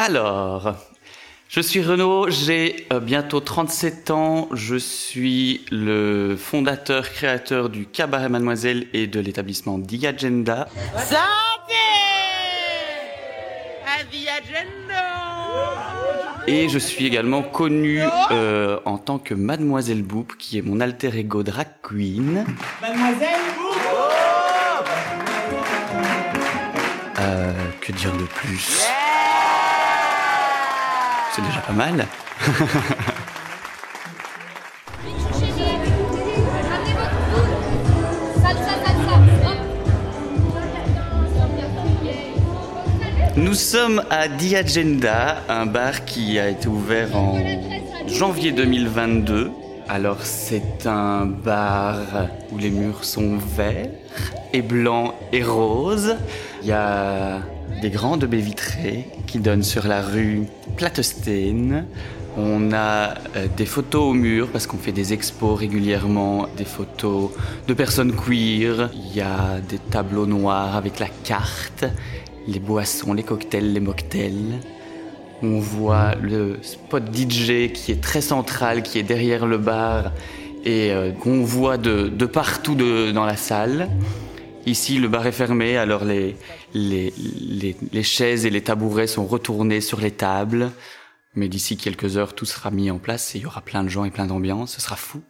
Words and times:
Alors, 0.00 0.76
je 1.48 1.60
suis 1.60 1.82
Renaud, 1.82 2.30
j'ai 2.30 2.86
euh, 2.92 3.00
bientôt 3.00 3.40
37 3.40 4.12
ans, 4.12 4.48
je 4.52 4.76
suis 4.76 5.64
le 5.72 6.36
fondateur, 6.36 7.10
créateur 7.10 7.68
du 7.68 7.84
Cabaret 7.84 8.28
Mademoiselle 8.28 8.86
et 8.92 9.08
de 9.08 9.18
l'établissement 9.18 9.80
The 9.80 10.04
Agenda. 10.04 10.68
Santé 10.98 11.18
À 13.84 14.04
The 14.04 14.28
Agenda 14.38 15.04
Et 16.46 16.68
je 16.68 16.78
suis 16.78 17.04
également 17.04 17.42
connu 17.42 18.00
euh, 18.30 18.78
en 18.84 18.98
tant 18.98 19.18
que 19.18 19.34
Mademoiselle 19.34 20.04
Boop, 20.04 20.36
qui 20.38 20.58
est 20.58 20.62
mon 20.62 20.78
alter 20.78 21.10
ego 21.16 21.42
drag 21.42 21.66
queen. 21.82 22.46
Mademoiselle 22.80 23.40
Euh, 27.18 27.52
que 27.80 27.90
dire 27.90 28.12
de 28.12 28.22
plus? 28.26 28.86
C'est 31.38 31.44
déjà 31.44 31.60
pas 31.60 31.72
mal. 31.72 32.04
Nous 43.36 43.54
sommes 43.54 44.02
à 44.10 44.28
The 44.28 44.54
Agenda, 44.54 45.44
un 45.48 45.66
bar 45.66 46.04
qui 46.04 46.40
a 46.40 46.48
été 46.48 46.66
ouvert 46.66 47.14
en 47.14 47.38
janvier 48.08 48.50
2022. 48.50 49.52
Alors 49.88 50.22
c'est 50.22 50.88
un 50.88 51.24
bar 51.24 51.98
où 52.50 52.58
les 52.58 52.70
murs 52.70 53.04
sont 53.04 53.38
verts 53.38 53.90
et 54.52 54.62
blancs 54.62 55.14
et 55.32 55.42
roses. 55.42 56.16
Il 56.62 56.68
y 56.68 56.72
a 56.72 57.40
des 57.80 57.90
grandes 57.90 58.24
baies 58.24 58.38
vitrées 58.38 59.06
qui 59.26 59.38
donnent 59.38 59.62
sur 59.62 59.86
la 59.86 60.02
rue 60.02 60.44
Platestein. 60.76 61.84
On 62.36 62.72
a 62.72 63.14
euh, 63.36 63.46
des 63.56 63.66
photos 63.66 64.02
au 64.02 64.12
mur 64.12 64.48
parce 64.48 64.66
qu'on 64.66 64.76
fait 64.76 64.92
des 64.92 65.12
expos 65.12 65.58
régulièrement, 65.58 66.46
des 66.56 66.64
photos 66.64 67.30
de 67.66 67.74
personnes 67.74 68.12
queer. 68.14 68.90
Il 68.94 69.16
y 69.16 69.20
a 69.20 69.60
des 69.68 69.78
tableaux 69.78 70.26
noirs 70.26 70.76
avec 70.76 70.98
la 71.00 71.08
carte, 71.24 71.84
les 72.46 72.60
boissons, 72.60 73.12
les 73.12 73.24
cocktails, 73.24 73.72
les 73.72 73.80
mocktails. 73.80 74.60
On 75.42 75.58
voit 75.58 76.14
le 76.20 76.58
spot 76.62 77.04
DJ 77.14 77.72
qui 77.72 77.92
est 77.92 78.00
très 78.00 78.20
central, 78.20 78.82
qui 78.82 78.98
est 78.98 79.04
derrière 79.04 79.46
le 79.46 79.58
bar 79.58 80.12
et 80.68 80.92
euh, 80.92 81.12
qu'on 81.12 81.42
voit 81.44 81.78
de, 81.78 82.08
partout 82.26 82.74
de- 82.74 83.10
dans 83.10 83.24
la 83.24 83.36
salle. 83.36 83.88
Ici, 84.66 84.98
le 84.98 85.08
bar 85.08 85.26
est 85.26 85.32
fermé, 85.32 85.78
alors 85.78 86.04
les, 86.04 86.36
les 86.74 88.02
chaises 88.02 88.44
et 88.44 88.50
les 88.50 88.60
tabourets 88.60 89.06
sont 89.06 89.24
retournés 89.26 89.80
sur 89.80 89.98
les 89.98 90.10
tables. 90.10 90.70
Mais 91.34 91.48
d'ici 91.48 91.76
quelques 91.78 92.18
heures, 92.18 92.34
tout 92.34 92.44
sera 92.44 92.70
mis 92.70 92.90
en 92.90 92.98
place 92.98 93.34
et 93.34 93.38
il 93.38 93.42
y 93.42 93.46
aura 93.46 93.62
plein 93.62 93.82
de 93.82 93.88
gens 93.88 94.04
et 94.04 94.10
plein 94.10 94.26
d'ambiance. 94.26 94.74
Ce 94.74 94.80
sera 94.82 94.96
fou. 94.96 95.22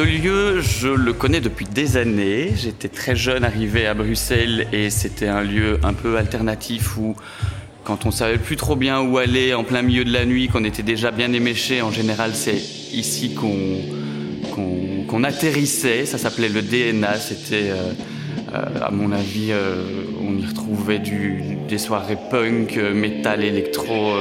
Ce 0.00 0.06
lieu, 0.06 0.62
je 0.62 0.88
le 0.88 1.12
connais 1.12 1.42
depuis 1.42 1.66
des 1.66 1.98
années. 1.98 2.52
J'étais 2.56 2.88
très 2.88 3.14
jeune 3.14 3.44
arrivé 3.44 3.86
à 3.86 3.92
Bruxelles 3.92 4.66
et 4.72 4.88
c'était 4.88 5.28
un 5.28 5.42
lieu 5.42 5.78
un 5.82 5.92
peu 5.92 6.16
alternatif 6.16 6.96
où, 6.96 7.14
quand 7.84 8.06
on 8.06 8.10
savait 8.10 8.38
plus 8.38 8.56
trop 8.56 8.76
bien 8.76 9.02
où 9.02 9.18
aller 9.18 9.52
en 9.52 9.62
plein 9.62 9.82
milieu 9.82 10.06
de 10.06 10.10
la 10.10 10.24
nuit, 10.24 10.48
qu'on 10.48 10.64
était 10.64 10.82
déjà 10.82 11.10
bien 11.10 11.30
éméché, 11.34 11.82
en 11.82 11.90
général, 11.90 12.30
c'est 12.34 12.56
ici 12.94 13.34
qu'on 13.34 15.22
atterrissait. 15.22 16.06
Ça 16.06 16.16
s'appelait 16.16 16.48
le 16.48 16.62
DNA. 16.62 17.16
C'était, 17.16 17.68
euh, 17.68 17.92
euh, 18.54 18.80
à 18.80 18.90
mon 18.90 19.12
avis, 19.12 19.48
euh, 19.50 19.84
on 20.26 20.34
y 20.38 20.46
retrouvait 20.46 20.98
du, 20.98 21.42
des 21.68 21.76
soirées 21.76 22.16
punk, 22.30 22.74
métal, 22.94 23.44
électro. 23.44 24.14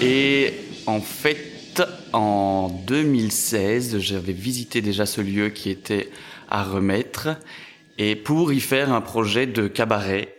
Et 0.00 0.54
en 0.86 1.00
fait, 1.00 1.82
en 2.14 2.68
2016, 2.86 3.98
j'avais 3.98 4.32
visité 4.32 4.80
déjà 4.80 5.04
ce 5.04 5.20
lieu 5.20 5.50
qui 5.50 5.68
était 5.68 6.08
à 6.48 6.64
remettre. 6.64 7.28
Et 7.98 8.16
pour 8.16 8.50
y 8.52 8.60
faire 8.60 8.92
un 8.94 9.02
projet 9.02 9.46
de 9.46 9.68
cabaret, 9.68 10.34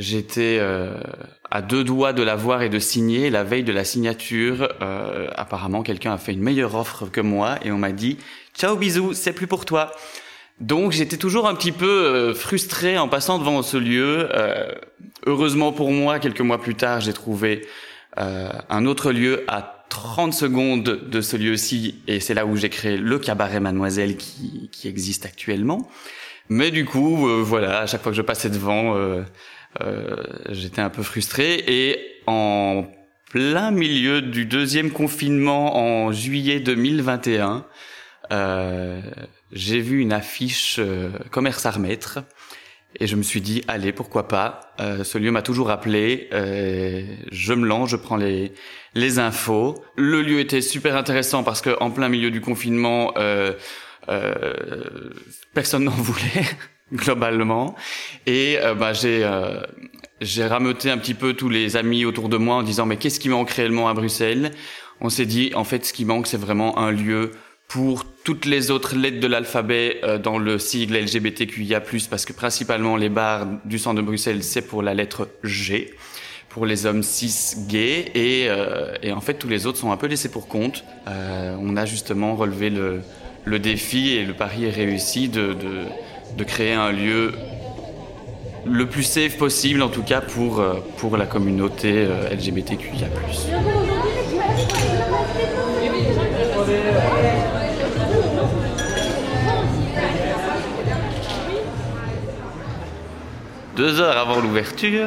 j'étais 0.00 0.58
euh, 0.60 1.00
à 1.48 1.62
deux 1.62 1.84
doigts 1.84 2.12
de 2.12 2.24
la 2.24 2.34
voir 2.34 2.62
et 2.62 2.68
de 2.68 2.80
signer. 2.80 3.30
La 3.30 3.44
veille 3.44 3.62
de 3.62 3.72
la 3.72 3.84
signature, 3.84 4.68
euh, 4.82 5.28
apparemment, 5.36 5.84
quelqu'un 5.84 6.14
a 6.14 6.18
fait 6.18 6.32
une 6.32 6.42
meilleure 6.42 6.74
offre 6.74 7.06
que 7.06 7.20
moi 7.20 7.58
et 7.64 7.70
on 7.70 7.78
m'a 7.78 7.92
dit 7.92 8.18
«Ciao, 8.58 8.74
bisous, 8.74 9.14
c'est 9.14 9.32
plus 9.32 9.46
pour 9.46 9.66
toi». 9.66 9.92
Donc 10.60 10.90
j'étais 10.90 11.16
toujours 11.16 11.46
un 11.46 11.54
petit 11.54 11.70
peu 11.70 11.86
euh, 11.86 12.34
frustré 12.34 12.98
en 12.98 13.06
passant 13.06 13.38
devant 13.38 13.62
ce 13.62 13.76
lieu. 13.76 14.28
Heureusement 15.26 15.70
pour 15.70 15.92
moi, 15.92 16.18
quelques 16.18 16.40
mois 16.40 16.60
plus 16.60 16.74
tard, 16.74 17.00
j'ai 17.00 17.12
trouvé 17.12 17.64
euh, 18.18 18.50
un 18.68 18.86
autre 18.86 19.12
lieu 19.12 19.44
à 19.48 19.84
30 19.88 20.34
secondes 20.34 20.82
de 20.82 21.20
ce 21.20 21.36
lieu-ci, 21.36 22.02
et 22.06 22.20
c'est 22.20 22.34
là 22.34 22.46
où 22.46 22.56
j'ai 22.56 22.68
créé 22.68 22.96
le 22.96 23.18
cabaret 23.18 23.60
Mademoiselle 23.60 24.16
qui, 24.16 24.68
qui 24.70 24.88
existe 24.88 25.24
actuellement. 25.24 25.88
Mais 26.48 26.70
du 26.70 26.84
coup, 26.84 27.28
euh, 27.28 27.42
voilà, 27.42 27.80
à 27.80 27.86
chaque 27.86 28.02
fois 28.02 28.12
que 28.12 28.16
je 28.16 28.22
passais 28.22 28.50
devant, 28.50 28.96
euh, 28.96 29.22
euh, 29.82 30.16
j'étais 30.50 30.80
un 30.80 30.90
peu 30.90 31.02
frustré. 31.02 31.64
Et 31.66 31.98
en 32.26 32.86
plein 33.30 33.70
milieu 33.70 34.22
du 34.22 34.46
deuxième 34.46 34.90
confinement 34.90 35.76
en 35.76 36.12
juillet 36.12 36.60
2021, 36.60 37.66
euh, 38.32 39.00
j'ai 39.52 39.80
vu 39.80 40.00
une 40.00 40.12
affiche 40.12 40.76
euh, 40.78 41.10
commerce 41.30 41.64
à 41.66 41.70
remettre. 41.70 42.20
Et 43.00 43.06
je 43.06 43.14
me 43.16 43.22
suis 43.22 43.40
dit, 43.40 43.62
allez, 43.68 43.92
pourquoi 43.92 44.26
pas. 44.26 44.74
Euh, 44.80 45.04
ce 45.04 45.18
lieu 45.18 45.30
m'a 45.30 45.42
toujours 45.42 45.70
appelé. 45.70 46.28
Euh, 46.32 47.02
je 47.30 47.54
me 47.54 47.66
lance, 47.66 47.90
je 47.90 47.96
prends 47.96 48.16
les 48.16 48.52
les 48.94 49.18
infos. 49.18 49.82
Le 49.96 50.22
lieu 50.22 50.40
était 50.40 50.60
super 50.60 50.96
intéressant 50.96 51.42
parce 51.44 51.60
que 51.60 51.70
en 51.80 51.90
plein 51.90 52.08
milieu 52.08 52.30
du 52.30 52.40
confinement, 52.40 53.12
euh, 53.16 53.52
euh, 54.08 54.52
personne 55.54 55.84
n'en 55.84 55.90
voulait 55.90 56.46
globalement. 56.92 57.74
Et 58.26 58.58
euh, 58.58 58.74
bah, 58.74 58.92
j'ai 58.92 59.24
euh, 59.24 59.60
j'ai 60.20 60.46
rameuté 60.46 60.90
un 60.90 60.98
petit 60.98 61.14
peu 61.14 61.34
tous 61.34 61.48
les 61.48 61.76
amis 61.76 62.04
autour 62.04 62.28
de 62.28 62.36
moi 62.36 62.56
en 62.56 62.62
disant 62.62 62.86
mais 62.86 62.96
qu'est-ce 62.96 63.20
qui 63.20 63.28
manque 63.28 63.50
réellement 63.50 63.88
à 63.88 63.94
Bruxelles? 63.94 64.52
On 65.00 65.10
s'est 65.10 65.26
dit 65.26 65.52
en 65.54 65.64
fait 65.64 65.84
ce 65.86 65.92
qui 65.92 66.04
manque 66.04 66.26
c'est 66.26 66.38
vraiment 66.38 66.78
un 66.78 66.90
lieu 66.90 67.32
pour 67.68 68.06
toutes 68.24 68.46
les 68.46 68.70
autres 68.70 68.96
lettres 68.96 69.20
de 69.20 69.26
l'alphabet 69.26 70.00
euh, 70.02 70.18
dans 70.18 70.38
le 70.38 70.58
sigle 70.58 70.96
LGBTQIA+, 70.96 71.82
parce 72.08 72.24
que 72.24 72.32
principalement 72.32 72.96
les 72.96 73.10
bars 73.10 73.46
du 73.66 73.78
centre 73.78 73.96
de 73.96 74.06
Bruxelles, 74.06 74.42
c'est 74.42 74.62
pour 74.62 74.82
la 74.82 74.94
lettre 74.94 75.28
G, 75.44 75.92
pour 76.48 76.64
les 76.64 76.86
hommes 76.86 77.02
cis 77.02 77.66
gays, 77.68 78.10
et, 78.14 78.46
euh, 78.48 78.94
et 79.02 79.12
en 79.12 79.20
fait 79.20 79.34
tous 79.34 79.48
les 79.48 79.66
autres 79.66 79.76
sont 79.76 79.92
un 79.92 79.98
peu 79.98 80.06
laissés 80.06 80.30
pour 80.30 80.48
compte. 80.48 80.82
Euh, 81.08 81.54
on 81.60 81.76
a 81.76 81.84
justement 81.84 82.36
relevé 82.36 82.70
le, 82.70 83.02
défi, 83.58 84.12
et 84.12 84.24
le 84.24 84.32
pari 84.32 84.64
est 84.64 84.70
réussi, 84.70 85.28
de, 85.28 85.52
de, 85.52 85.84
de 86.36 86.44
créer 86.44 86.72
un 86.72 86.90
lieu 86.90 87.32
le 88.64 88.86
plus 88.86 89.02
safe 89.02 89.36
possible, 89.36 89.82
en 89.82 89.88
tout 89.88 90.02
cas 90.02 90.22
pour, 90.22 90.62
pour 90.96 91.16
la 91.18 91.26
communauté 91.26 92.06
LGBTQIA+. 92.32 93.08
Deux 103.78 104.00
heures 104.00 104.18
avant 104.18 104.40
l'ouverture, 104.40 105.06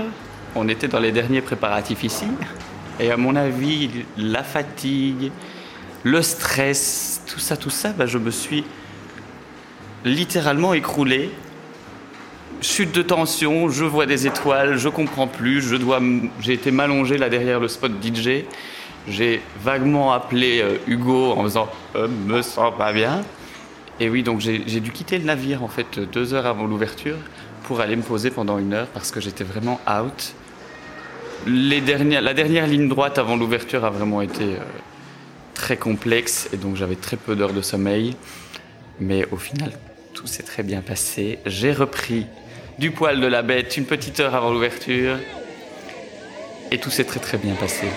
on 0.56 0.70
était 0.70 0.88
dans 0.88 1.02
les 1.02 1.12
derniers 1.12 1.42
préparatifs 1.42 2.06
ici. 2.06 2.28
Et 3.02 3.12
à 3.12 3.18
mon 3.18 3.36
avis, 3.36 3.90
la 4.18 4.44
fatigue, 4.44 5.34
le 6.06 6.22
stress, 6.22 7.22
tout 7.28 7.42
ça, 7.42 7.58
tout 7.58 7.70
ça, 7.70 7.92
bah, 7.92 8.06
je 8.06 8.18
me 8.18 8.32
suis 8.32 8.64
littéralement 10.06 10.74
écroulé. 10.74 11.32
Chute 12.62 12.96
de 12.96 13.02
tension, 13.02 13.68
je 13.68 13.84
vois 13.84 14.06
des 14.06 14.26
étoiles, 14.26 14.78
je 14.78 14.88
comprends 14.88 15.28
plus, 15.28 15.62
je 15.62 15.76
dois, 15.76 16.00
j'ai 16.40 16.54
été 16.54 16.72
m'allonger 16.72 17.18
là 17.18 17.28
derrière 17.28 17.60
le 17.60 17.68
spot 17.68 17.92
DJ. 18.02 18.46
J'ai 19.06 19.42
vaguement 19.62 20.14
appelé 20.14 20.62
euh, 20.62 20.78
Hugo 20.88 21.34
en 21.34 21.44
faisant 21.44 21.70
euh, 21.98 22.08
me 22.08 22.42
sens 22.42 22.72
pas 22.78 22.94
bien. 22.94 23.22
Et 24.00 24.10
oui, 24.10 24.24
donc 24.24 24.40
j'ai 24.40 24.80
dû 24.80 24.92
quitter 24.92 25.18
le 25.18 25.26
navire 25.26 25.62
en 25.62 25.68
fait 25.68 26.00
deux 26.00 26.34
heures 26.34 26.46
avant 26.46 26.66
l'ouverture 26.66 27.18
pour 27.64 27.82
aller 27.82 27.96
me 27.96 28.02
poser 28.02 28.32
pendant 28.32 28.58
une 28.58 28.74
heure 28.74 28.88
parce 28.88 29.12
que 29.12 29.20
j'étais 29.20 29.44
vraiment 29.44 29.80
out. 29.88 30.34
La 31.48 32.34
dernière 32.34 32.68
ligne 32.68 32.88
droite 32.88 33.18
avant 33.18 33.36
l'ouverture 33.36 33.84
a 33.86 33.90
vraiment 33.90 34.22
été 34.22 34.44
euh, 34.44 34.60
très 35.54 35.78
complexe 35.78 36.50
et 36.54 36.58
donc 36.58 36.76
j'avais 36.76 36.96
très 36.96 37.18
peu 37.18 37.36
d'heures 37.36 37.54
de 37.54 37.62
sommeil. 37.62 38.16
Mais 39.00 39.26
au 39.32 39.38
final, 39.38 39.72
tout 40.14 40.28
s'est 40.28 40.44
très 40.44 40.64
bien 40.64 40.82
passé. 40.82 41.40
J'ai 41.46 41.74
repris 41.74 42.28
du 42.78 42.92
poil 42.92 43.20
de 43.20 43.28
la 43.28 43.42
bête 43.42 43.78
une 43.78 43.86
petite 43.86 44.20
heure 44.20 44.36
avant 44.36 44.52
l'ouverture. 44.52 45.18
et 46.72 46.78
tout 46.78 46.90
s'est 46.90 47.04
très 47.04 47.20
très 47.20 47.38
bien 47.38 47.56
passé. 47.56 47.88